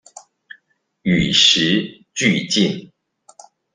[1.03, 2.91] 與時俱進